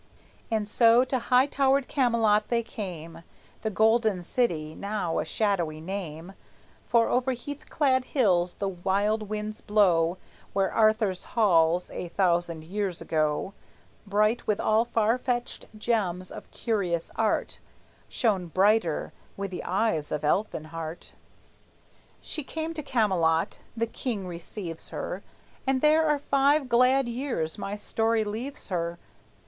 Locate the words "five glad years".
26.17-27.59